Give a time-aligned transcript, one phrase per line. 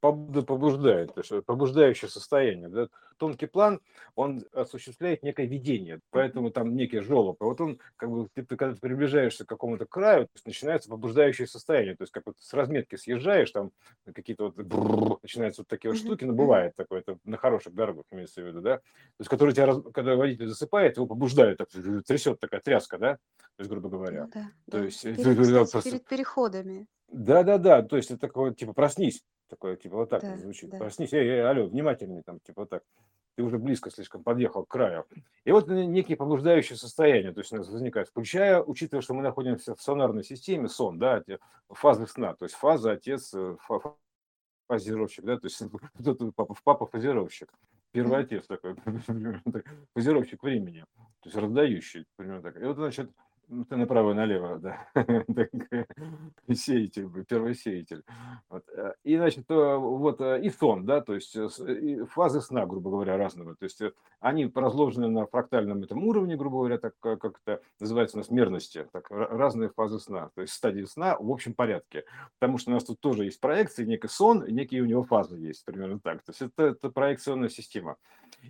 [0.00, 2.68] побуждает, то есть побуждающее состояние.
[2.68, 2.88] Да?
[3.16, 3.80] Тонкий план,
[4.14, 7.40] он осуществляет некое видение, поэтому там некий жолоб.
[7.40, 10.88] И вот он, как бы, ты, когда ты приближаешься к какому-то краю, то есть начинается
[10.88, 13.72] побуждающее состояние, то есть как вот с разметки съезжаешь, там
[14.14, 18.40] какие-то вот начинаются вот такие вот штуки, но бывает такое, это на хороших дорогах имеется
[18.42, 18.82] в виду, да, то
[19.18, 23.70] есть который тебя, когда водитель засыпает, его побуждает, так, трясет такая тряска, да, то есть,
[23.70, 24.24] грубо говоря.
[24.24, 24.84] Ну да, То да.
[24.84, 26.86] есть, э, Перед, ты- кстати, просто- перед переходами.
[27.08, 30.70] да-да-да, то есть это такое, типа, проснись, такое, типа, вот так Да, звучит.
[30.70, 30.78] да.
[30.78, 32.82] Проснись, эй, эй, алло, внимательный там, типа, вот так.
[33.36, 35.04] Ты уже близко слишком подъехал к краю.
[35.44, 39.22] И вот э, некие побуждающие состояния, то есть у нас возникают, включая, учитывая, что мы
[39.22, 41.22] находимся в сонарной системе, сон, да,
[41.68, 43.96] фазы сна, то есть фаза, отец, э, фа- фа-
[44.66, 45.62] фазировщик, да, то есть
[46.36, 47.52] папа, папа фазировщик,
[47.92, 48.74] первый отец такой,
[49.94, 52.60] фазировщик времени, то есть раздающий, примерно так.
[52.60, 53.10] И вот, значит,
[53.48, 55.50] ну, ты направо и налево, да, так,
[56.52, 58.04] сеятель, бы, первый сеятель.
[58.48, 58.64] Вот.
[58.68, 61.48] э, И, значит, э, вот э, и сон, да, то есть э,
[62.06, 63.54] фазы сна, грубо говоря, разного.
[63.56, 68.16] То есть э, они разложены на фрактальном этом уровне, грубо говоря, так как это называется
[68.16, 72.04] у нас мерности, так, ра- разные фазы сна, то есть стадии сна в общем порядке.
[72.38, 75.64] Потому что у нас тут тоже есть проекции, некий сон, некие у него фазы есть,
[75.64, 76.22] примерно так.
[76.22, 77.96] То есть это, это проекционная система.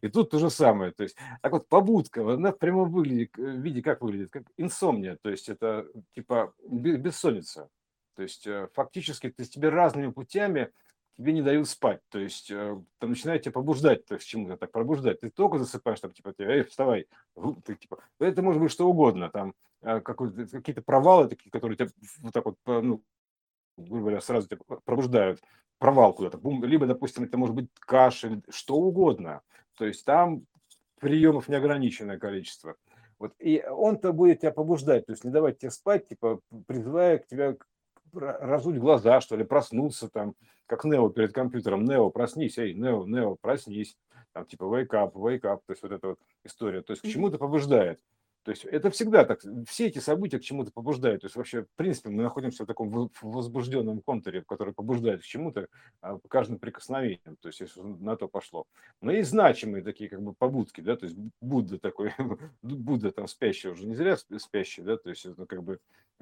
[0.00, 0.92] И тут то же самое.
[0.92, 4.30] То есть, так вот, побудка, она в прямом выгляде- э, виде как выглядит?
[4.30, 7.68] Как инсомния, то есть это типа бе- бессонница.
[8.16, 10.70] То есть э, фактически есть тебе разными путями
[11.16, 12.00] тебе не дают спать.
[12.10, 15.20] То есть э, там начинают тебя побуждать то есть, чему-то так пробуждать.
[15.20, 17.06] Ты только засыпаешь, там типа, эй, вставай.
[17.64, 19.28] Ты, типа, это может быть что угодно.
[19.30, 21.88] Там какие-то провалы такие, которые тебя
[22.20, 23.02] вот так вот, ну,
[23.76, 25.40] грубо говоря, сразу тебя пробуждают
[25.78, 26.40] провал куда-то.
[26.66, 29.42] Либо, допустим, это может быть кашель, что угодно.
[29.78, 30.42] То есть там
[31.00, 32.76] приемов неограниченное количество.
[33.18, 37.26] Вот, и он-то будет тебя побуждать, то есть не давать тебе спать, типа призывая к
[37.26, 37.56] тебя
[38.12, 40.34] разуть глаза, что ли, проснуться там,
[40.66, 41.84] как Нео перед компьютером.
[41.84, 43.96] Нео, проснись, эй, Нео, Нео, проснись.
[44.32, 46.82] Там типа wake up, wake up, то есть вот эта вот история.
[46.82, 48.00] То есть к чему-то побуждает.
[48.48, 51.20] То есть это всегда так, все эти события к чему-то побуждают.
[51.20, 55.68] То есть вообще, в принципе, мы находимся в таком возбужденном контуре, который побуждает к чему-то
[56.00, 58.64] а, каждым прикосновением, то есть если на то пошло.
[59.02, 62.14] Но есть значимые такие как бы побудки, да, то есть Будда такой,
[62.62, 65.78] Будда там спящий уже, не зря сп- спящий, да, то есть это как бы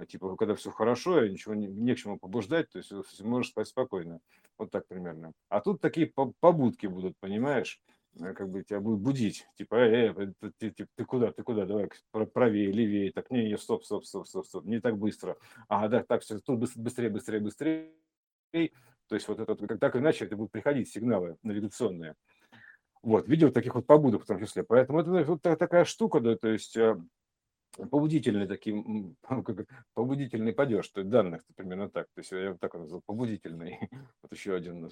[0.08, 2.90] типа когда все хорошо, и ничего не, не к чему побуждать, то есть
[3.20, 4.18] можешь спать спокойно,
[4.58, 5.30] вот так примерно.
[5.48, 7.80] А тут такие по- побудки будут, понимаешь,
[8.18, 11.88] как бы тебя будут будить, типа, э, э, ты, ты- ты- куда, ты куда, давай
[12.10, 15.36] пра- правее, левее, так, не, не, стоп, стоп, стоп, стоп, стоп, не так быстро,
[15.68, 17.92] ага, да, так, все, тут быс- быстрее, быстрее, быстрее,
[18.52, 22.14] то есть вот это, как так иначе, это будут приходить сигналы навигационные.
[23.02, 24.64] Вот, в виде вот таких вот побудок в том числе.
[24.64, 26.96] Поэтому это вот та- такая штука, да, то есть э,
[27.90, 28.56] побудительный это,
[29.94, 32.06] побудительный падеж то есть данных, примерно так.
[32.14, 33.78] То есть я вот так вот назвал, побудительный.
[34.22, 34.88] Вот еще один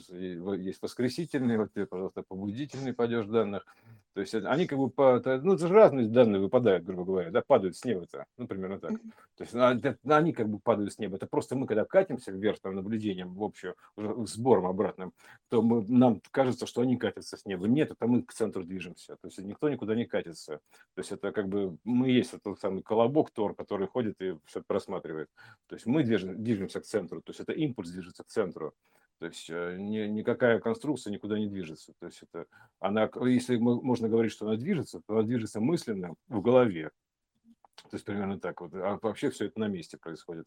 [0.57, 3.67] есть воскресительный, вот тебе, пожалуйста, побудительный падеж данных.
[4.15, 7.43] То есть они как бы, по, ну, это же разные данные выпадают, грубо говоря, да,
[7.43, 8.93] падают с неба-то, ну, примерно так.
[9.37, 9.55] То есть
[10.05, 11.17] они как бы падают с неба.
[11.17, 15.13] Это просто мы, когда катимся вверх там наблюдением в общую, уже сбором обратным,
[15.49, 17.67] то мы, нам кажется, что они катятся с неба.
[17.67, 19.17] Нет, это мы к центру движемся.
[19.17, 20.61] То есть никто никуда не катится.
[20.95, 24.63] То есть это как бы мы есть тот самый колобок Тор, который ходит и все
[24.63, 25.29] просматривает.
[25.67, 27.21] То есть мы движем- движемся к центру.
[27.21, 28.75] То есть это импульс движется к центру.
[29.19, 31.93] То есть э, ни- никакая конструкция никуда не движется.
[31.99, 32.47] То есть это
[32.81, 36.91] она, если мо- можно говорить, что она движется, то она движется мысленно в голове.
[37.91, 38.75] То есть примерно так вот.
[38.75, 40.47] А вообще все это на месте происходит.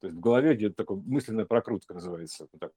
[0.00, 2.48] То есть в голове где-то такая мысленная прокрутка называется.
[2.52, 2.72] Вот так,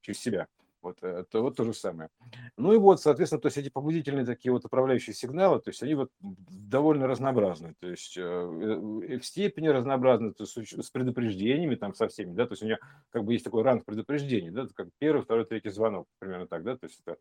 [0.00, 0.48] через себя.
[0.82, 2.08] Вот это вот то же самое.
[2.56, 5.94] Ну и вот, соответственно, то есть эти побудительные такие вот управляющие сигналы, то есть они
[5.94, 11.94] вот довольно разнообразны, то есть э, э, в степени разнообразны, то есть с предупреждениями там
[11.94, 12.78] со всеми, да, то есть у меня
[13.10, 16.76] как бы есть такой ранг предупреждений, да, как первый, второй, третий звонок, примерно так, да,
[16.76, 17.16] то есть это,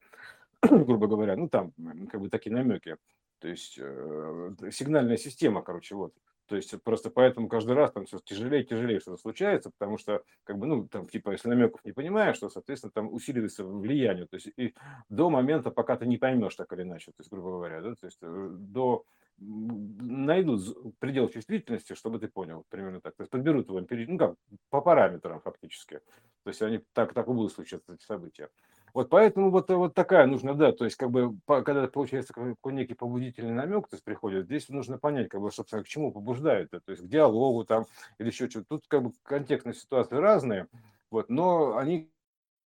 [0.83, 1.71] грубо говоря, ну там
[2.09, 2.97] как бы такие намеки,
[3.39, 6.13] то есть э, сигнальная система, короче, вот.
[6.51, 10.21] То есть просто поэтому каждый раз там все тяжелее и тяжелее что-то случается, потому что,
[10.43, 14.25] как бы, ну, там, типа, если намеков не понимаешь, то, соответственно, там усиливается влияние.
[14.25, 14.75] То есть и
[15.07, 18.05] до момента, пока ты не поймешь так или иначе, то есть, грубо говоря, да, то
[18.05, 19.05] есть э, до
[19.37, 23.15] найдут предел чувствительности, чтобы ты понял, примерно так.
[23.15, 24.35] То есть подберут его, ну как,
[24.69, 26.01] по параметрам фактически.
[26.43, 28.49] То есть они так, так и будут случаться эти события.
[28.93, 32.93] Вот поэтому вот, вот такая нужна, да, то есть как бы, когда получается какой некий
[32.93, 36.81] побудительный намек, то есть приходит, здесь нужно понять, как бы, собственно, к чему побуждает это,
[36.85, 37.85] то есть к диалогу там
[38.19, 38.65] или еще что-то.
[38.67, 40.67] Тут как бы контекстные ситуации разные,
[41.09, 42.11] вот, но они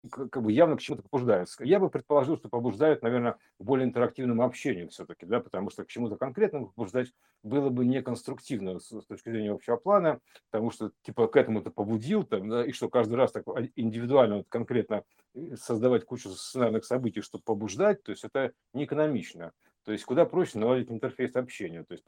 [0.09, 1.49] как бы явно к чему-то побуждают.
[1.59, 5.87] я бы предположил, что побуждают, наверное, к более интерактивному общению все-таки, да, потому что к
[5.87, 7.13] чему-то конкретному побуждать
[7.43, 10.19] было бы неконструктивно с, с точки зрения общего плана,
[10.49, 13.45] потому что, типа, к этому ты побудил, там, да, и что каждый раз так
[13.75, 15.03] индивидуально, вот, конкретно
[15.35, 19.51] э, создавать кучу сценарных событий, чтобы побуждать, то есть это не экономично.
[19.83, 22.05] То есть куда проще наладить интерфейс общения, то есть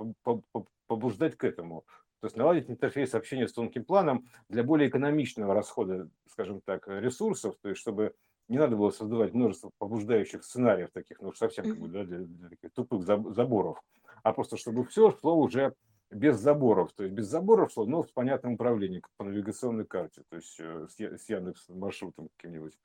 [0.88, 1.86] побуждать к этому.
[2.20, 7.56] То есть наладить интерфейс общения с тонким планом для более экономичного расхода, скажем так, ресурсов,
[7.62, 8.14] то есть чтобы
[8.48, 12.50] не надо было создавать множество побуждающих сценариев таких, ну совсем как бы, да, для, для
[12.50, 13.82] таких тупых заборов,
[14.22, 15.74] а просто чтобы все шло уже
[16.12, 20.24] без заборов, то есть без заборов шло, но в понятном управлении, как по навигационной карте,
[20.30, 22.78] то есть э, с, с Яндекс маршрутом каким-нибудь.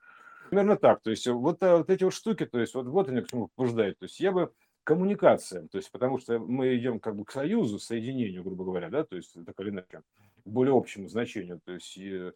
[0.49, 3.21] Примерно так, то есть вот, э, вот эти вот штуки, то есть вот, вот они
[3.21, 3.99] к чему побуждают.
[3.99, 4.53] То есть я бы
[4.89, 9.05] коммуникация, то есть потому что мы идем как бы к союзу, соединению, грубо говоря, да,
[9.05, 10.03] то есть так или иначе, к
[10.47, 12.33] более общему значению, то есть и,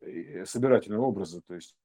[0.00, 1.76] и собирательного образа, то есть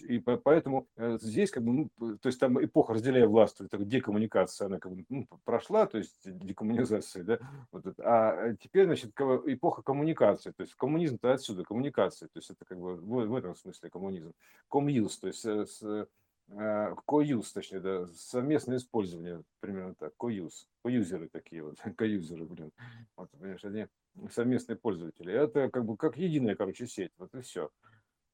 [0.00, 4.66] и поэтому э, здесь как бы, ну, то есть там эпоха разделяя власть, это декоммуникация,
[4.66, 7.38] она как бы ну, прошла, то есть декоммунизация, да,
[7.70, 8.02] вот это.
[8.04, 9.12] а теперь, значит,
[9.46, 13.54] эпоха коммуникации, то есть коммунизм-то отсюда, коммуникация, то есть это как бы в, в этом
[13.54, 14.32] смысле коммунизм.
[14.68, 16.06] Комьюз, то есть с, Э,
[16.48, 22.72] коюз, точнее, да, совместное использование, примерно так, коюз, коюзеры такие вот, коюзеры, блин,
[23.16, 23.86] вот, понимаешь, они
[24.30, 27.70] совместные пользователи, это как бы как единая, короче, сеть, вот и все.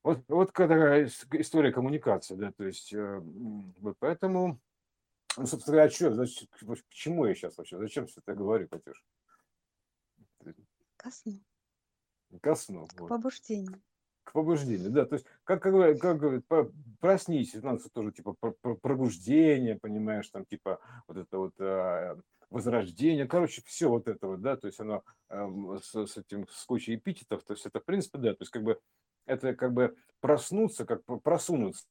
[0.02, 4.60] Вот, вот такая история коммуникации, да, то есть, э, вот поэтому,
[5.36, 9.02] ну, собственно говоря, что, значит, к чему я сейчас вообще, зачем все это говорю, Катюш?
[10.96, 11.40] Ко сну.
[12.40, 12.86] Ко сну.
[12.86, 13.08] К вот.
[13.08, 13.80] побуждению
[14.24, 16.44] к побуждению, да, то есть как, как, как говорят,
[17.00, 18.34] проснись, надо тоже типа
[18.80, 22.18] пробуждение, понимаешь, там типа вот это вот а,
[22.50, 26.64] возрождение, короче, все вот это вот, да, то есть оно эм, с, с этим, с
[26.66, 28.78] кучей эпитетов, то есть это, в принципе, да, то есть как бы
[29.26, 31.84] это как бы проснуться, как просунуться,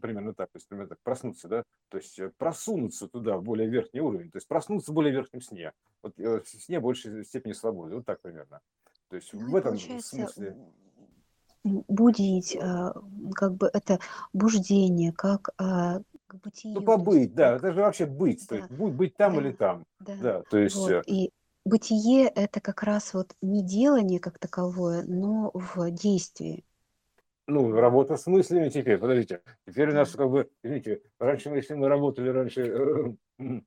[0.00, 3.68] примерно так, то есть примерно так, проснуться, да, то есть э, просунуться туда, в более
[3.68, 5.72] верхний уровень, то есть проснуться в более верхнем сне,
[6.02, 8.60] вот э, в сне большей степени свободы, вот так примерно.
[9.08, 10.56] То есть ну, в этом смысле
[11.64, 12.94] будить, а,
[13.34, 13.98] как бы это
[14.32, 16.74] буждение, как к бытию.
[16.74, 19.84] Ну, побыть, да, это же вообще быть, то есть будь, быть там или там.
[20.00, 20.16] Да.
[20.16, 20.76] Да, то есть...
[20.76, 20.90] Вот.
[20.90, 21.30] Э, и
[21.64, 26.64] бытие– это как раз вот не делание как таковое, но в действии.
[27.46, 29.42] Ну, работа с мыслями теперь, подождите.
[29.66, 33.60] Теперь у нас как бы, извините, раньше, если мы работали раньше э,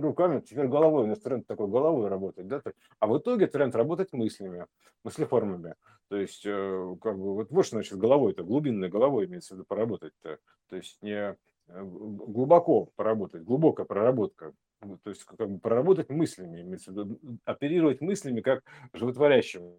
[0.00, 2.62] руками, теперь головой, у нас тренд такой головой работать, да,
[3.00, 4.66] а в итоге тренд работать мыслями,
[5.04, 5.74] мыслеформами.
[6.08, 9.66] То есть, э, как бы, вот вот что значит головой-то, глубинной головой имеется в виду
[9.66, 10.38] поработать-то.
[10.68, 11.36] То есть не э,
[11.66, 14.52] глубоко поработать, глубокая проработка.
[14.82, 18.62] Ну, то есть как бы проработать мыслями, имеется в виду, оперировать мыслями как
[18.92, 19.76] животворящим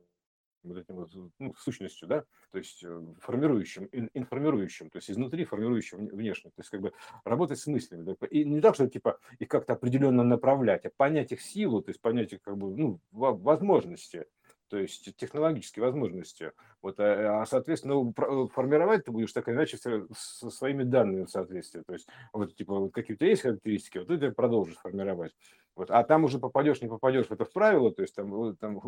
[0.69, 1.09] вот этим вот,
[1.39, 6.69] ну, сущностью, да, то есть э, формирующим, информирующим, то есть изнутри формирующим внешне, то есть
[6.69, 8.03] как бы работать с мыслями.
[8.03, 11.89] Да, и не так, что типа их как-то определенно направлять, а понять их силу, то
[11.89, 14.25] есть понять их как бы, ну, возможности,
[14.69, 16.51] то есть технологические возможности.
[16.81, 21.25] Вот, а, а соответственно, ну, э, формировать ты будешь так или иначе со своими данными
[21.25, 21.81] в соответствии.
[21.81, 25.35] То есть, вот, типа, вот какие у тебя есть характеристики, вот это продолжишь формировать.
[25.75, 28.79] Вот, а там уже попадешь, не попадешь это в правило, то есть там, там,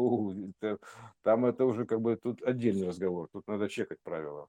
[0.61, 0.77] это,
[1.21, 4.47] там это уже как бы тут отдельный разговор, тут надо чекать правила.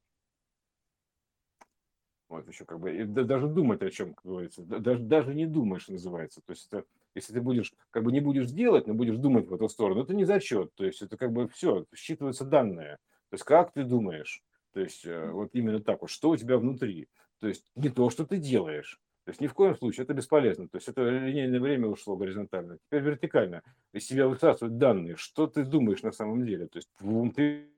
[2.28, 5.88] Вот еще как бы, и даже думать о чем, как говорится, даже, даже не думаешь,
[5.88, 6.42] называется.
[6.42, 6.84] То есть это
[7.18, 10.14] если ты будешь, как бы не будешь делать, но будешь думать в эту сторону, это
[10.14, 10.74] не зачет.
[10.74, 12.98] То есть это как бы все, считываются данные.
[13.30, 14.42] То есть как ты думаешь,
[14.72, 17.08] то есть э, вот именно так вот, что у тебя внутри.
[17.40, 19.00] То есть не то, что ты делаешь.
[19.24, 20.68] То есть ни в коем случае это бесполезно.
[20.68, 22.78] То есть это линейное время ушло горизонтально.
[22.86, 23.62] Теперь вертикально.
[23.92, 25.16] Из себя высасывают данные.
[25.16, 26.66] Что ты думаешь на самом деле?
[26.66, 26.88] То есть
[27.34, 27.68] ты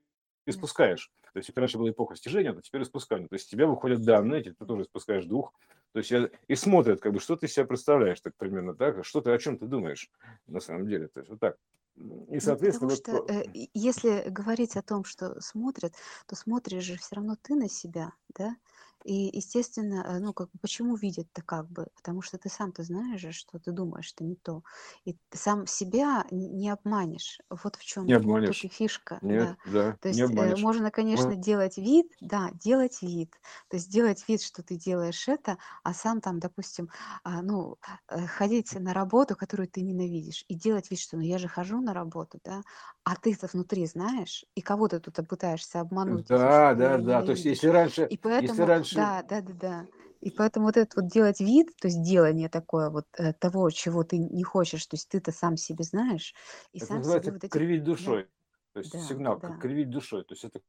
[0.45, 1.11] испускаешь.
[1.33, 3.27] То есть, раньше была эпоха стяжения, то теперь испускание.
[3.27, 5.53] То есть, у тебя выходят данные, ты тоже испускаешь дух.
[5.93, 6.13] То есть,
[6.47, 9.57] и смотрят, как бы, что ты себя представляешь, так примерно так, что ты, о чем
[9.57, 10.09] ты думаешь
[10.47, 11.07] на самом деле.
[11.09, 11.57] То есть, вот так.
[11.95, 13.29] И, ну, соответственно, Потому вот...
[13.29, 15.93] что э, если говорить о том, что смотрят,
[16.25, 18.55] то смотришь же все равно ты на себя, да?
[19.03, 21.87] И, естественно, э, ну, как бы, почему видят-то как бы?
[21.95, 24.63] Потому что ты сам-то знаешь же, что ты думаешь, что не то.
[25.05, 27.39] И ты сам себя не обманешь.
[27.49, 28.43] Вот в чем Не обманешь.
[28.43, 29.19] тут и фишка.
[29.21, 29.57] Нет, Да.
[29.63, 30.57] да, То не есть э, обманешь.
[30.57, 33.35] можно, конечно, делать вид, да, делать вид.
[33.69, 36.89] То есть делать вид, что ты делаешь это, а сам там, допустим,
[37.23, 37.77] а, ну,
[38.09, 41.81] э, ходить на работу, которую ты ненавидишь, и делать вид, что ну я же хожу
[41.81, 42.61] на работу, да,
[43.03, 47.21] а ты-то внутри знаешь, и кого ты тут пытаешься обмануть, Да, да, да.
[47.21, 49.87] То есть, если раньше, И если поэтому, раньше, да, да, да, да.
[50.21, 54.03] И поэтому вот это вот делать вид, то есть делание такое вот э, того, чего
[54.03, 56.35] ты не хочешь, то есть ты-то сам себе знаешь,
[56.73, 58.27] и это сам себе называется вот эти, кривить да, душой.
[58.73, 59.57] То есть да, сигнал, как да.
[59.57, 60.23] кривить душой.
[60.23, 60.61] То есть это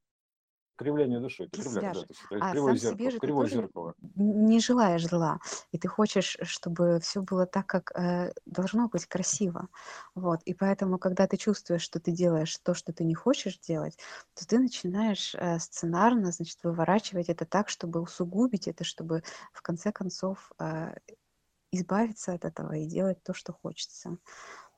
[0.76, 2.06] кривляние души, себя да, же.
[2.08, 3.94] есть А кривое сам себе зеркало, же ты кривое тоже зеркало.
[4.14, 5.38] не желаешь зла,
[5.70, 9.68] и ты хочешь, чтобы все было так, как э, должно быть красиво.
[10.14, 10.42] Вот.
[10.44, 13.98] И поэтому, когда ты чувствуешь, что ты делаешь то, что ты не хочешь делать,
[14.34, 19.92] то ты начинаешь э, сценарно, значит, выворачивать это так, чтобы усугубить это, чтобы в конце
[19.92, 20.94] концов э,
[21.72, 24.18] избавиться от этого и делать то, что хочется.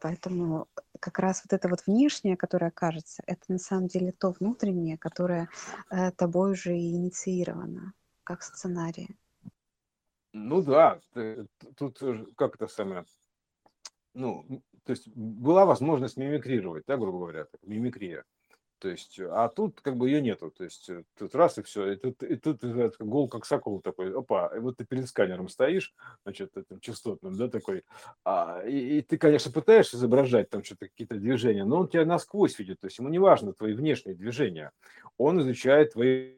[0.00, 0.68] Поэтому
[1.04, 5.50] как раз вот это вот внешнее, которое кажется, это на самом деле то внутреннее, которое
[5.90, 7.92] э, тобой уже и инициировано,
[8.24, 9.14] как сценарий.
[10.32, 10.98] Ну да,
[11.76, 12.02] тут
[12.36, 13.04] как это самое,
[14.14, 18.24] ну, то есть была возможность мимикрировать, да, грубо говоря, так, мимикрия.
[18.84, 20.50] То есть, э, а тут как бы ее нету.
[20.50, 21.92] То есть э, тут раз и все.
[21.92, 24.14] И тут, и тут э, гол как сокол такой.
[24.14, 27.84] Опа, и вот ты перед сканером стоишь, значит, этим частотным, да, такой.
[28.26, 32.58] А, и, и ты, конечно, пытаешься изображать там что-то, какие-то движения, но он тебя насквозь
[32.58, 32.78] видит.
[32.80, 34.70] То есть ему не важно твои внешние движения.
[35.16, 36.34] Он изучает твои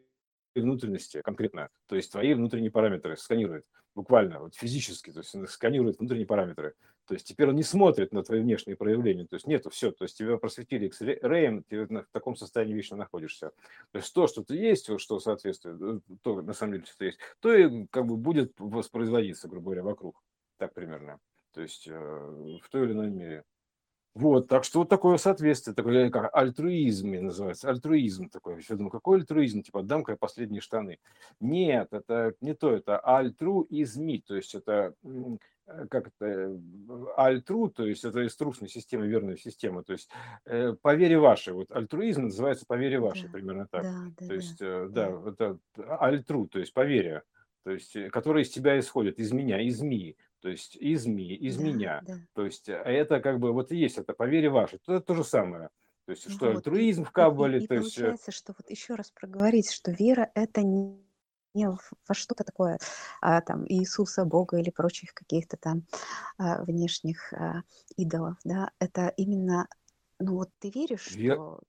[0.55, 3.65] внутренности конкретно, то есть твои внутренние параметры, сканирует
[3.97, 6.75] буквально, вот физически, то есть сканирует внутренние параметры.
[7.07, 10.05] То есть теперь он не смотрит на твои внешние проявления, то есть нету все, то
[10.05, 13.53] есть тебя просветили X-ray, ты в таком состоянии вечно находишься.
[13.93, 17.19] То есть то, что ты есть, что соответствует, э, то на самом деле, что есть,
[17.41, 20.23] то и как бы будет воспроизводиться, грубо говоря, вокруг.
[20.59, 21.19] Так примерно.
[21.55, 21.93] То есть э,
[22.63, 23.45] в той или иной мере.
[24.17, 28.65] Вот, так что вот такое соответствие, такое как альтруизм называется, альтруизм такой.
[28.67, 29.63] Я думаю, какой альтруизм?
[29.63, 30.99] Типа, отдам-ка я последние штаны.
[31.39, 34.95] Нет, это не то, это альтруизми, то есть это
[35.91, 36.57] как это, э,
[37.17, 40.11] альтру, то есть это из трушной системы, верная система, то есть
[40.45, 43.83] э, по вере вашей, вот альтруизм называется по вере вашей, Да, примерно так.
[43.83, 45.31] да, да, То есть, э, да, да.
[45.31, 45.59] это
[46.01, 47.23] альтру, то есть по вере,
[47.65, 51.35] то есть, э, которая из тебя исходит, из меня, из ми, то есть из ми,
[51.35, 52.03] из Да, меня.
[52.07, 52.15] да.
[52.35, 54.79] То есть э, это как бы вот и есть, это по вере вашей.
[54.79, 55.71] То, это то же самое.
[56.05, 56.53] То есть что Вот.
[56.53, 57.99] И, альтруизм в и, и, Каббале, и то есть...
[57.99, 61.05] э, получается, что вот еще раз проговорить, что вера это не
[61.57, 62.79] не во что-то такое,
[63.21, 65.83] а, там, Иисуса, Бога или прочих каких-то там
[66.39, 67.63] а, внешних а,
[67.97, 69.67] идолов, да, это именно,
[70.19, 71.37] ну вот ты веришь, Вер...
[71.37, 71.61] что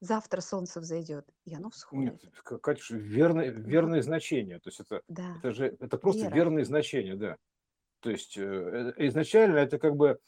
[0.00, 2.20] завтра солнце взойдет, и оно Нет, всходит.
[2.42, 4.58] К- Катюш, верное, верное значение.
[4.58, 6.34] То есть это, да, это же это просто вера.
[6.34, 7.36] верное значение, да.
[8.00, 8.42] То есть э,
[8.96, 10.18] э, изначально это как бы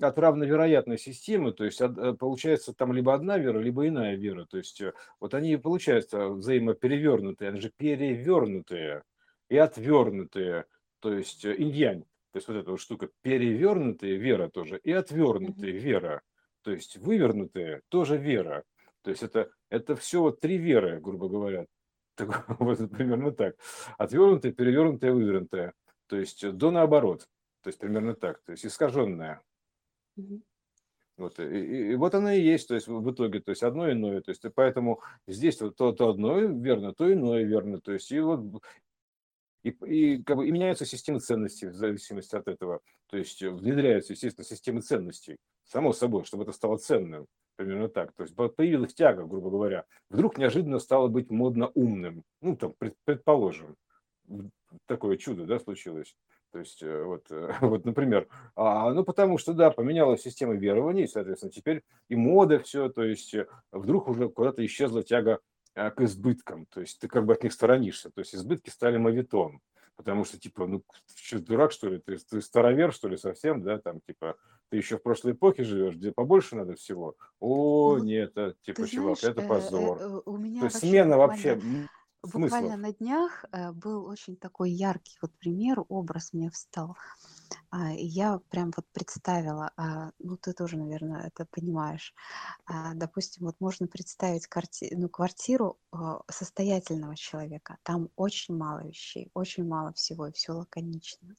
[0.00, 1.88] от равновероятной системы, то есть э,
[2.18, 4.44] получается там либо одна вера, либо иная вера.
[4.44, 4.82] То есть
[5.20, 9.02] вот они и получаются взаимоперевернутые, они же перевернутые
[9.48, 10.66] и отвернутые.
[11.00, 16.22] То есть инь-янь, то есть вот эта вот штука, перевернутая вера тоже и отвернутая вера.
[16.62, 18.64] То есть вывернутая тоже вера.
[19.02, 21.66] То есть это, это все вот три веры, грубо говоря.
[22.14, 23.56] Так, вот примерно так.
[23.96, 25.72] Отвернутая, перевернутая, вывернутая.
[26.12, 27.26] То есть э, до наоборот.
[27.62, 28.42] То есть примерно так.
[28.42, 29.40] То есть искаженная.
[31.16, 33.90] Вот, и, и- и вот оно и есть, то есть в итоге, то есть одно
[33.90, 38.12] иное, то есть поэтому здесь вот то, то одно верно, то иное верно, то есть
[38.12, 38.62] и вот
[39.62, 43.48] и, и, как бы, и меняются системы ценностей в зависимости от этого, то есть э,
[43.48, 47.26] внедряются, естественно, системы ценностей, само собой, чтобы это стало ценным,
[47.56, 52.22] примерно так, то есть по- появилась тяга, грубо говоря, вдруг неожиданно стало быть модно умным,
[52.42, 53.76] ну там, пред- предположим,
[54.86, 56.14] такое чудо, да, случилось.
[56.52, 61.08] То есть, э, вот, э, вот, например, а, ну, потому что, да, поменялась система верований,
[61.08, 65.40] соответственно, теперь и мода все, то есть, э, вдруг уже куда-то исчезла тяга
[65.74, 68.98] а, к избыткам, то есть ты как бы от них сторонишься, то есть избытки стали
[68.98, 69.60] мавитон,
[69.96, 70.82] потому что, типа, ну,
[71.14, 74.36] что, дурак, что ли, ты, ты старовер, что ли, совсем, да, там, типа,
[74.68, 78.86] ты еще в прошлой эпохе живешь, где побольше надо всего, о, Ну, нет, это, типа,
[78.86, 81.58] чувак, это э, позор, э, у то меня есть вообще смена вообще
[82.22, 86.96] Буквально на днях э, был очень такой яркий вот пример, образ мне встал.
[87.70, 92.14] А, я прям вот представила, а, ну ты тоже, наверное, это понимаешь.
[92.66, 95.78] А, допустим, вот можно представить карти- ну, квартиру
[96.30, 97.78] состоятельного человека.
[97.82, 101.34] Там очень мало вещей, очень мало всего, и все лаконично.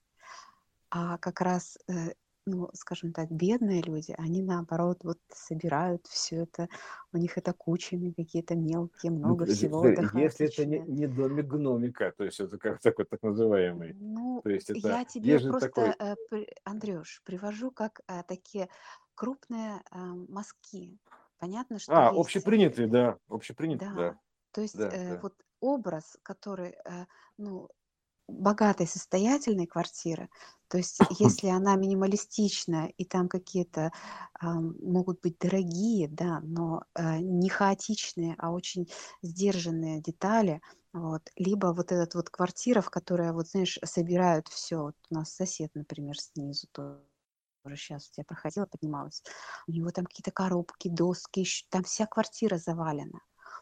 [0.89, 2.13] А как раз, э,
[2.45, 6.67] ну, скажем так, бедные люди, они наоборот вот собирают все это,
[7.13, 11.07] у них это кучами какие-то мелкие, Ну, много г- всего, г- если это не, не
[11.07, 15.39] домик гномика, то есть это как такой так называемый, Ну, то есть это я тебе
[15.39, 16.15] просто, такой, э,
[16.63, 18.69] Андрюш, привожу как э, такие
[19.15, 20.99] крупные э, мазки.
[21.37, 24.19] Понятно, что а, есть, общепринятый, да, общепринятый, да, да,
[24.51, 25.21] то есть да, э, да.
[25.21, 27.05] вот образ, который, э,
[27.37, 27.69] ну,
[28.27, 30.29] богатой, состоятельной квартиры,
[30.69, 33.91] то есть если она минималистичная и там какие-то
[34.39, 38.89] ам, могут быть дорогие, да, но э, не хаотичные, а очень
[39.21, 40.61] сдержанные детали,
[40.93, 45.33] вот, либо вот этот вот квартира, в которой, вот знаешь, собирают все, вот у нас
[45.33, 46.99] сосед, например, снизу тоже
[47.75, 49.23] сейчас я проходила, поднималась,
[49.67, 53.19] у него там какие-то коробки, доски, ещё- там вся квартира завалена.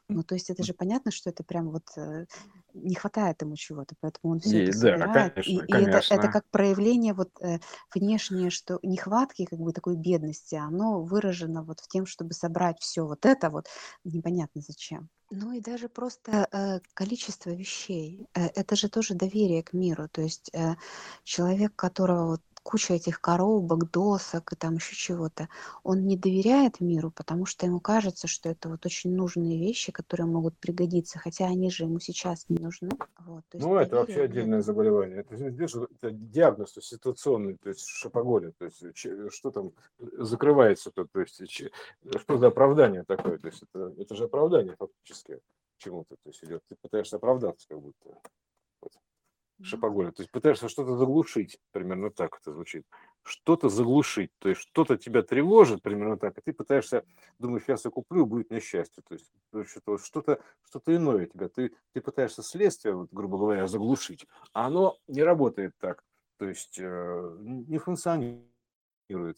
[0.10, 2.26] Ну, то есть это же понятно, что это прям вот э,
[2.74, 5.34] не хватает ему чего-то, поэтому он все И, это да, собирает.
[5.34, 6.32] конечно, И, и это, это конечно.
[6.32, 7.60] как проявление вот э,
[7.94, 13.06] внешнее, что нехватки, как бы такой бедности, оно выражено вот в тем, чтобы собрать все
[13.06, 13.68] вот это вот
[14.04, 15.10] непонятно зачем.
[15.34, 20.10] Ну и даже просто э, количество вещей, э, это же тоже доверие к миру.
[20.10, 20.76] То есть э,
[21.24, 25.50] человек, которого вот куча этих коробок, досок и там еще чего-то,
[25.84, 30.28] он не доверяет миру, потому что ему кажется, что это вот очень нужные вещи, которые
[30.28, 32.92] могут пригодиться, хотя они же ему сейчас не нужны.
[33.20, 34.66] Вот, то Ну, это вообще отдельное нет.
[34.66, 35.18] заболевание.
[35.20, 38.84] Это, это диагноз, то есть ситуационный, то есть шопоголия, то есть
[39.34, 39.72] что там
[40.18, 41.42] закрывается тут, то есть
[42.18, 45.40] что за оправдание такое, то есть это, это же оправдание фактически
[45.78, 48.10] чему-то, то есть идет, ты пытаешься оправдаться как будто.
[49.62, 49.68] Вот.
[49.68, 50.12] Шопоголия.
[50.12, 52.86] То есть пытаешься что-то заглушить, примерно так это звучит.
[53.24, 57.06] Что-то заглушить, то есть что-то тебя тревожит, примерно так, и ты пытаешься,
[57.38, 59.04] думаешь, сейчас я куплю, будет несчастье.
[59.08, 61.48] То есть то есть что-то, что-то иное тебя.
[61.48, 66.04] Ты, ты пытаешься следствие, вот, грубо говоря, заглушить, а оно не работает так.
[66.38, 68.48] То есть э, не функционирует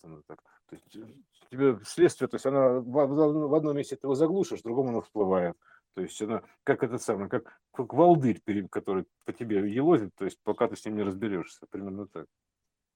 [0.04, 0.42] оно так.
[0.70, 1.14] То есть э,
[1.52, 4.88] тебе следствие, то есть она в, в- в одном месте ты его заглушишь, в другом
[4.88, 5.58] оно всплывает.
[5.96, 10.40] То есть она как это самое, как, как волдырь, который по тебе елозит, то есть
[10.44, 12.26] пока ты с ним не разберешься, примерно так.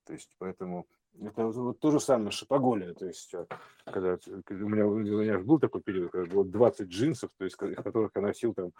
[0.05, 0.87] То есть поэтому
[1.19, 3.45] это вот то же самое шипоголия, то есть э,
[3.85, 4.17] когда,
[4.49, 8.21] у меня, у меня был такой период, когда было 20 джинсов, то есть которых я
[8.21, 8.71] носил там,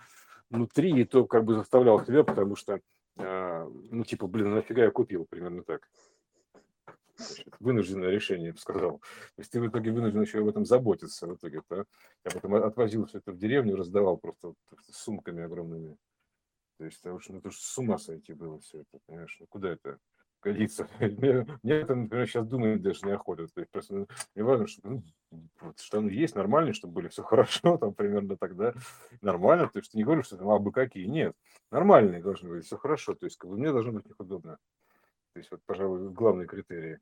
[0.50, 2.80] ну, три, и то как бы заставлял себя, потому что,
[3.18, 5.90] э, ну, типа, блин, нафига я купил, примерно так.
[7.60, 9.00] Вынужденное решение, я бы сказал.
[9.00, 11.62] То есть ты в итоге вынужден еще об этом заботиться в итоге.
[11.70, 11.86] Да?
[12.26, 14.58] Я потом от- отвозил все это в деревню, раздавал просто вот
[14.92, 15.98] сумками огромными.
[16.78, 19.36] То есть потому что, ну, это ж с ума сойти было все это, понимаешь?
[19.40, 19.98] Ну, куда это
[20.42, 20.88] годится?
[21.00, 23.48] Мне, мне это, например, сейчас думать даже неохота.
[23.48, 27.24] То есть просто ну, мне важно, чтобы ну, вот, штаны есть, нормальные, чтобы были все
[27.24, 28.74] хорошо, там примерно тогда
[29.22, 29.68] нормально.
[29.68, 31.06] То есть ты не говоришь, что там абы какие.
[31.06, 31.36] Нет,
[31.72, 33.16] нормальные должны быть, все хорошо.
[33.16, 34.58] То есть как бы мне должно быть их удобно.
[35.38, 37.00] То есть вот, пожалуй, главные критерии.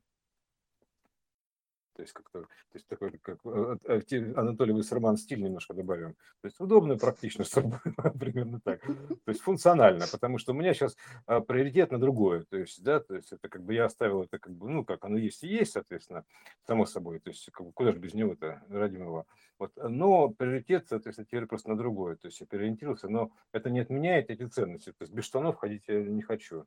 [1.94, 6.12] То есть как-то, то есть такой, как э, э, те- Анатолий Вассерман стиль немножко добавим.
[6.42, 7.80] То есть удобно и практично, чтобы
[8.20, 8.82] примерно так.
[8.82, 12.44] То есть функционально, потому что у меня сейчас приоритет на другое.
[12.50, 15.02] То есть, да, то есть это как бы я оставил это как бы, ну, как
[15.06, 16.26] оно есть и есть, соответственно,
[16.66, 17.18] само собой.
[17.20, 19.24] То есть как бы, куда же без него-то, ради него.
[19.58, 22.16] Вот, но приоритет, соответственно, теперь просто на другое.
[22.16, 24.90] То есть я переориентировался, но это не отменяет эти ценности.
[24.90, 26.66] То есть без штанов ходить я не хочу.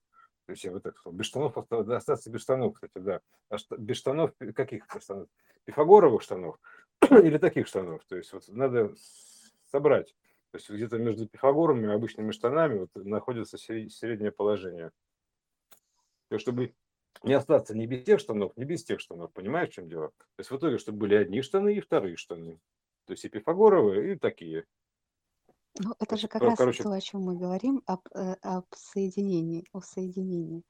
[0.50, 3.22] То есть я бы так сказал, без штанов остаться без штанов, кстати, да.
[3.50, 5.28] А шта- без штанов, э, каких штанов?
[5.66, 6.60] Пифагоровых штанов
[7.12, 8.04] или таких штанов?
[8.06, 8.92] То есть вот надо
[9.72, 10.16] собрать.
[10.50, 14.90] То есть где-то между Пифагором и обычными штанами вот находится сре- среднее положение.
[16.30, 16.74] То есть чтобы
[17.22, 19.32] не остаться ни без тех штанов, ни без тех штанов.
[19.34, 20.08] Понимаешь, в чем дело?
[20.08, 22.60] То есть в итоге, чтобы были одни штаны и вторые штаны.
[23.06, 24.66] То есть и пифагоровые, и такие.
[25.80, 28.36] Ну, То это же как кор- раз короче, то, о чем мы говорим, об, э,
[28.42, 30.64] об соединении, о соединении,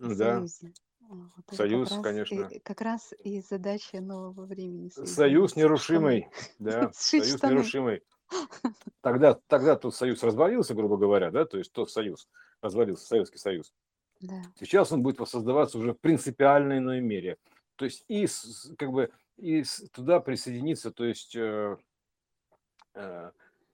[0.00, 0.72] о да, союзе.
[1.02, 2.48] А, Вот это как союз, раз, и, конечно.
[2.62, 8.02] как раз и задача нового времени Союз нерушимый, да, союз нерушимый.
[9.00, 12.28] Тогда, тогда тот союз развалился, грубо говоря, да, то есть тот союз
[12.60, 13.72] развалился, Советский Союз.
[14.20, 14.42] Да.
[14.58, 17.38] Сейчас он будет воссоздаваться уже в принципиально иной мере.
[17.76, 18.26] То есть и
[18.76, 21.76] как бы и туда присоединиться, то есть э,
[22.94, 23.30] э,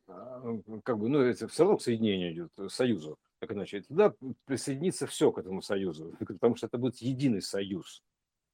[0.06, 3.78] как бы, ну, это все равно к соединению идет, к союзу, так иначе.
[3.78, 4.14] И туда
[4.44, 8.02] присоединится все к этому союзу, потому что это будет единый союз.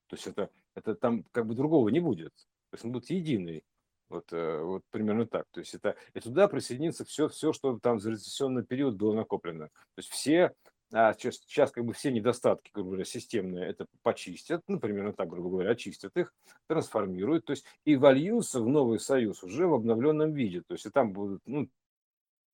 [0.08, 2.34] То есть это, это там как бы другого не будет.
[2.70, 3.64] То есть он будет единый.
[4.08, 5.46] Вот, э, вот примерно так.
[5.52, 9.68] То есть это и туда присоединится все, все, что там за рецессионный период было накоплено.
[9.68, 10.52] То есть все
[10.92, 15.28] а сейчас, сейчас как бы все недостатки, грубо говоря, системные, это почистят, ну, примерно так,
[15.28, 16.34] грубо говоря, очистят их,
[16.66, 20.62] трансформируют, то есть и вольются в новый союз уже в обновленном виде.
[20.62, 21.68] То есть и там будут, ну,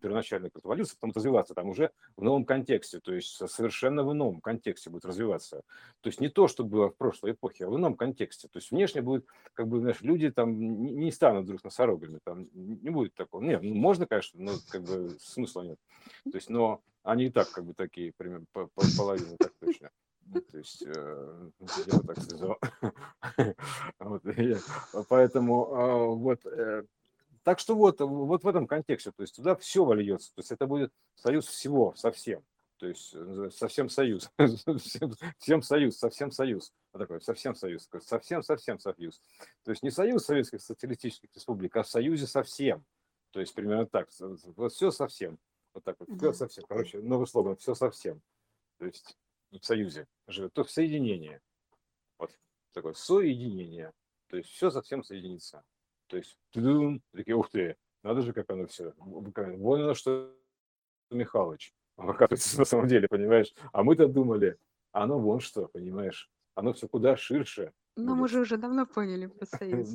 [0.00, 4.40] первоначально как валются, потом развиваться там уже в новом контексте, то есть совершенно в ином
[4.40, 5.62] контексте будет развиваться.
[6.00, 8.48] То есть не то, что было в прошлой эпохе, а в ином контексте.
[8.48, 12.90] То есть внешне будет, как бы, знаешь, люди там не, станут вдруг носорогами, там не
[12.90, 13.42] будет такого.
[13.42, 15.78] Нет, ну, можно, конечно, но как бы смысла нет.
[16.30, 19.90] То есть, но они и так как бы такие, примерно по, по, половина так точно.
[20.26, 21.50] Ну, То есть, э,
[21.86, 22.58] я так сказал.
[24.00, 24.58] Вот, я-
[25.08, 26.84] Поэтому а, вот э,
[27.46, 30.66] так что вот, вот в этом контексте, то есть туда все вольется, то есть это
[30.66, 32.44] будет союз всего, совсем,
[32.76, 34.32] то есть э, совсем союз,
[35.38, 39.22] всем, союз, совсем союз, вот такой, совсем союз, совсем, совсем союз.
[39.62, 42.84] То есть не союз советских социалистических республик, а в союзе совсем,
[43.30, 45.38] то есть примерно так, вот все совсем,
[45.72, 48.20] вот так вот, все совсем, короче, новый слоган, все совсем,
[48.78, 49.16] то есть
[49.52, 51.40] в союзе живет, то в соединении,
[52.18, 52.36] вот
[52.72, 53.92] такое соединение,
[54.26, 55.62] то есть все совсем соединится.
[56.08, 58.92] То есть, тудум, такие, ух ты, Надо же, как оно все.
[58.98, 60.32] Вон оно что,
[61.10, 63.52] Михалыч, оказывается, на самом деле, понимаешь?
[63.72, 64.58] А мы-то думали,
[64.92, 66.30] оно вон что, понимаешь?
[66.54, 67.72] Оно все куда ширше.
[67.96, 69.88] Ну, мы же уже давно поняли про союз.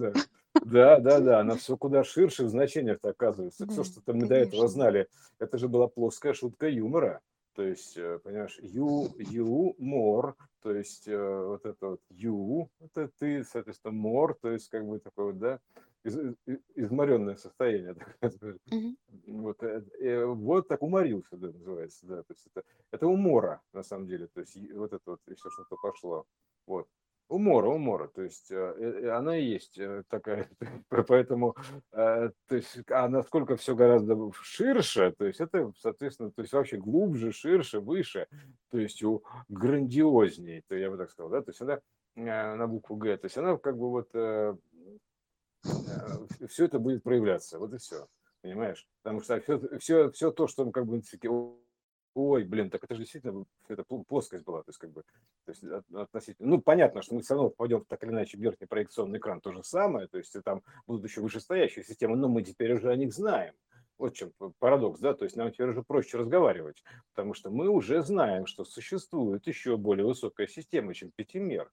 [0.65, 3.65] Да, да, да, она все куда ширше в значениях оказывается.
[3.65, 5.07] Все, что мы до этого знали,
[5.39, 7.21] это же была плоская шутка юмора.
[7.53, 13.09] То есть, э, понимаешь, you, you, more, то есть э, вот это вот you, это
[13.19, 15.59] ты, соответственно, more, то есть как бы такое вот, да,
[16.03, 17.95] из, из, изморенное состояние.
[18.71, 18.95] Mm-hmm.
[19.27, 24.07] Вот, э, вот так уморился, да, называется, да, то есть это, это умора, на самом
[24.07, 26.25] деле, то есть вот это вот все что-то пошло,
[26.65, 26.87] вот.
[27.27, 30.49] Умора, умора, то есть э, она и есть э, такая,
[31.07, 31.55] поэтому,
[31.93, 36.77] э, то есть, а насколько все гораздо ширше, то есть это, соответственно, то есть вообще
[36.77, 38.27] глубже, ширше, выше,
[38.69, 41.79] то есть у грандиозней, то я бы так сказал, да, то есть она
[42.55, 44.09] на букву Г, то есть она как бы вот
[46.49, 48.07] все это будет проявляться, вот и все,
[48.41, 51.01] понимаешь, потому что все, все, все то, что как бы
[52.13, 55.03] Ой, блин, так это же действительно это плоскость была, то есть как бы,
[55.45, 58.67] то есть относительно, ну понятно, что мы все равно попадем так или иначе в верхний
[58.67, 62.73] проекционный экран, то же самое, то есть там будут еще вышестоящие системы, но мы теперь
[62.73, 63.53] уже о них знаем.
[63.97, 68.01] Вот чем парадокс, да, то есть нам теперь уже проще разговаривать, потому что мы уже
[68.01, 71.71] знаем, что существует еще более высокая система, чем пятимер.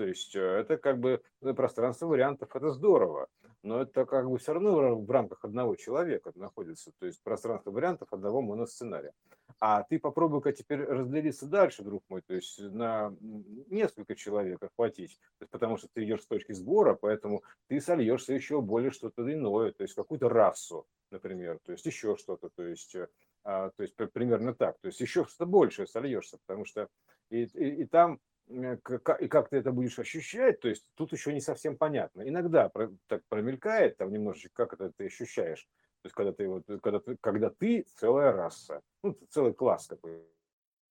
[0.00, 3.28] То есть э, это как бы э, пространство вариантов, это здорово,
[3.62, 8.08] но это как бы все равно в рамках одного человека находится, то есть пространство вариантов
[8.10, 9.12] одного моносценария.
[9.58, 15.76] А ты попробуй-ка теперь разделиться дальше, друг мой, то есть на несколько человек охватить, потому
[15.76, 19.94] что ты идешь с точки сбора, поэтому ты сольешься еще более что-то иное, то есть
[19.94, 23.06] какую-то расу, например, то есть еще что-то, то есть, э,
[23.44, 26.88] а, то есть примерно так, то есть еще что-то большее сольешься, потому что
[27.28, 28.18] и, и, и там
[28.50, 32.28] и как ты это будешь ощущать, то есть тут еще не совсем понятно.
[32.28, 32.70] Иногда
[33.06, 35.68] так промелькает там немножечко, как это ты ощущаешь.
[36.02, 40.24] То есть когда ты когда ты, когда ты целая раса, ну, целый класс какой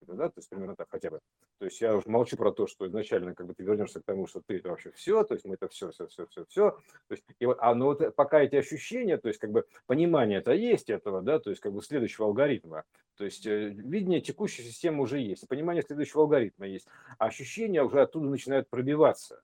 [0.06, 1.20] да, то есть примерно так хотя бы.
[1.60, 4.28] То есть я уже молчу про то, что изначально как бы ты вернешься к тому,
[4.28, 6.72] что ты это вообще все, то есть мы это все, все, все, все, все.
[7.08, 10.40] То есть, и вот, а ну вот пока эти ощущения, то есть как бы понимание
[10.40, 12.84] это есть этого, да, то есть как бы следующего алгоритма,
[13.18, 18.02] то есть э, видение текущей системы уже есть, понимание следующего алгоритма есть, а ощущения уже
[18.02, 19.42] оттуда начинают пробиваться.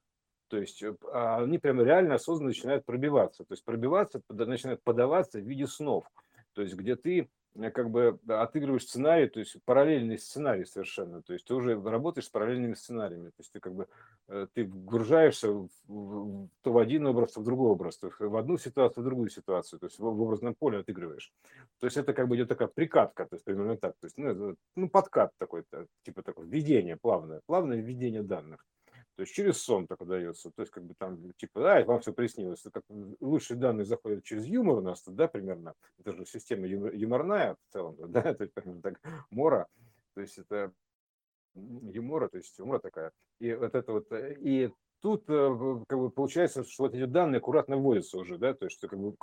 [0.48, 3.44] То есть э, а они прямо реально осознанно начинают пробиваться.
[3.44, 6.06] То есть пробиваться, начинают подаваться в виде снов.
[6.54, 7.30] То есть где ты
[7.74, 12.30] как бы отыгрываешь сценарий, то есть параллельный сценарий совершенно, то есть ты уже работаешь с
[12.30, 13.88] параллельными сценариями, то есть ты как бы
[14.28, 15.48] э, ты вгружаешься
[15.88, 19.80] то в один образ, то в другой образ, то в одну ситуацию, в другую ситуацию,
[19.80, 21.32] то есть в образном поле отыгрываешь.
[21.80, 24.56] То есть это как бы идет такая прикатка, то есть примерно так, то есть ну,
[24.76, 25.64] ну подкат такой,
[26.04, 28.66] типа такое введение плавное, плавное введение данных.
[29.16, 30.52] То есть через сон так дается.
[30.52, 32.64] То есть как бы там типа, а, вам все приснилось.
[32.74, 32.84] Как
[33.22, 35.74] лучшие данные заходят через юмор у нас, да, примерно.
[36.00, 39.00] Это же система юморная в целом, да, то есть примерно так,
[39.30, 39.68] мора.
[40.16, 40.74] То есть это
[41.54, 43.12] юмора, то есть юмора такая.
[43.40, 44.70] И вот это вот, э, и
[45.02, 48.80] тут э, как бы получается, что вот эти данные аккуратно вводятся уже, да, то есть
[48.82, 49.16] как бы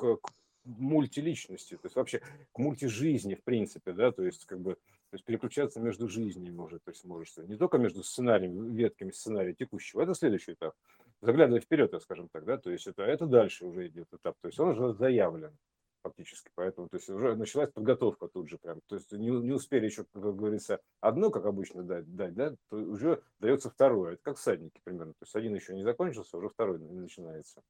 [0.64, 2.20] мультиличности, то есть вообще
[2.52, 6.82] к мультижизни в принципе, да, то есть как бы то есть переключаться между жизнями может,
[6.84, 10.74] то есть можешь не только между сценариями, ветками сценария текущего, это следующий этап.
[11.20, 14.58] Заглядывая вперед, скажем так, да, то есть это, это дальше уже идет этап, то есть
[14.58, 15.56] он уже заявлен
[16.02, 19.86] фактически, поэтому то есть уже началась подготовка тут же прям, то есть не, не успели
[19.86, 24.36] еще, как говорится, одно, как обычно дать, дать, да, то уже дается второе, это как
[24.36, 27.62] всадники примерно, то есть один еще не закончился, уже второй начинается.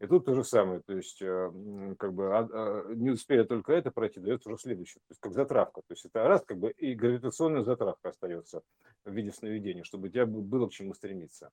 [0.00, 3.72] И тут то же самое, то есть э, как бы а, а, не успели только
[3.72, 6.72] это пройти, дается уже следующее, то есть как затравка, то есть это раз как бы
[6.72, 8.62] и гравитационная затравка остается
[9.04, 11.50] в виде сновидения, чтобы у тебя было к чему стремиться.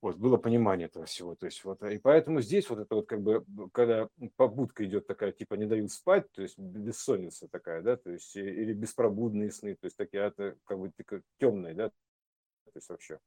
[0.00, 1.34] Вот, было понимание этого всего.
[1.34, 5.32] То есть, вот, и поэтому здесь вот это вот как бы, когда побудка идет такая,
[5.32, 9.86] типа не дают спать, то есть бессонница такая, да, то есть или беспробудные сны, то
[9.86, 10.92] есть такие, это как бы
[11.40, 13.18] темные, да, то есть вообще.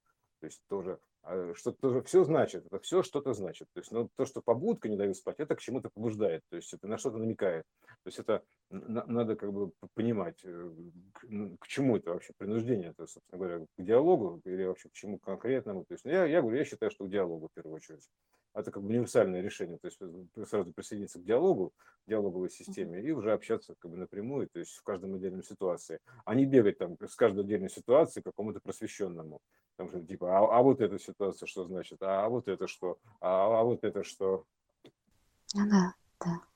[0.41, 3.67] То есть тоже, а, что тоже все значит, это все что-то значит.
[3.73, 6.73] То есть ну, то, что побудка не дает спать, это к чему-то побуждает, то есть
[6.73, 7.63] это на что-то намекает.
[8.03, 10.71] То есть это надо как бы понимать, э,
[11.13, 11.27] к,
[11.59, 15.85] к чему это вообще принуждение, это, собственно говоря, к диалогу или вообще к чему конкретному.
[15.85, 18.09] То есть ну, я, я говорю, я считаю, что к диалогу в первую очередь
[18.53, 21.73] это как бы универсальное решение, то есть э, сразу присоединиться к диалогу,
[22.07, 26.35] диалоговой системе и уже общаться как бы напрямую, то есть в каждом отдельной ситуации, а
[26.35, 29.41] не бегать там с каждой отдельной ситуации к какому-то просвещенному,
[29.77, 32.97] там что типа, а, а вот эта ситуация что значит, а, а вот это что,
[33.19, 34.45] а, а вот это что.
[35.53, 36.50] Ну да, да.